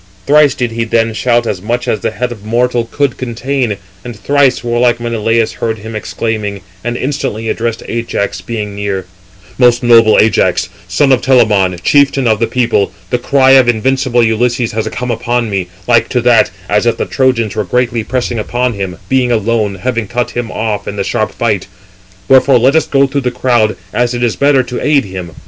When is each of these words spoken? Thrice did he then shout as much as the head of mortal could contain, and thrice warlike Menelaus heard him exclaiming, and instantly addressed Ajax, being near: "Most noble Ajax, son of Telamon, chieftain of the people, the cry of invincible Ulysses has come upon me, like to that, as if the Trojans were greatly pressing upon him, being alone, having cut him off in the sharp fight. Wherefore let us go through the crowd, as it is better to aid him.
Thrice 0.25 0.55
did 0.55 0.71
he 0.71 0.83
then 0.83 1.13
shout 1.13 1.45
as 1.45 1.61
much 1.61 1.87
as 1.87 1.99
the 1.99 2.09
head 2.09 2.31
of 2.31 2.43
mortal 2.43 2.89
could 2.91 3.17
contain, 3.19 3.77
and 4.03 4.15
thrice 4.17 4.63
warlike 4.63 4.99
Menelaus 4.99 5.51
heard 5.51 5.77
him 5.77 5.95
exclaiming, 5.95 6.61
and 6.83 6.97
instantly 6.97 7.49
addressed 7.49 7.83
Ajax, 7.87 8.41
being 8.41 8.73
near: 8.75 9.05
"Most 9.59 9.83
noble 9.83 10.17
Ajax, 10.17 10.69
son 10.87 11.11
of 11.11 11.21
Telamon, 11.21 11.77
chieftain 11.83 12.27
of 12.27 12.39
the 12.39 12.47
people, 12.47 12.91
the 13.11 13.19
cry 13.19 13.51
of 13.51 13.69
invincible 13.69 14.23
Ulysses 14.23 14.71
has 14.71 14.87
come 14.87 15.11
upon 15.11 15.51
me, 15.51 15.67
like 15.87 16.09
to 16.09 16.21
that, 16.21 16.49
as 16.67 16.87
if 16.87 16.97
the 16.97 17.05
Trojans 17.05 17.55
were 17.55 17.63
greatly 17.63 18.03
pressing 18.03 18.39
upon 18.39 18.73
him, 18.73 18.97
being 19.07 19.31
alone, 19.31 19.75
having 19.75 20.07
cut 20.07 20.31
him 20.31 20.51
off 20.51 20.87
in 20.87 20.95
the 20.95 21.03
sharp 21.03 21.31
fight. 21.31 21.67
Wherefore 22.27 22.57
let 22.57 22.75
us 22.75 22.87
go 22.87 23.05
through 23.05 23.21
the 23.21 23.29
crowd, 23.29 23.77
as 23.93 24.15
it 24.15 24.23
is 24.23 24.35
better 24.35 24.63
to 24.63 24.83
aid 24.83 25.05
him. 25.05 25.35